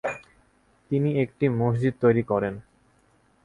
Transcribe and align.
তিনি 0.91 1.09
একটি 1.23 1.45
মসজিদ 1.59 1.93
তৈরী 2.01 2.23
করেন। 2.23 2.53